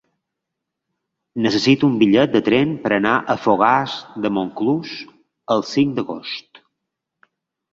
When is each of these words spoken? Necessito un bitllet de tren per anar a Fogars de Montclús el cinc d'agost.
Necessito 1.45 1.89
un 1.91 1.99
bitllet 2.03 2.31
de 2.37 2.41
tren 2.47 2.71
per 2.85 2.91
anar 2.97 3.13
a 3.33 3.35
Fogars 3.43 3.99
de 4.25 4.33
Montclús 4.39 4.97
el 5.57 5.63
cinc 5.77 5.97
d'agost. 6.01 6.65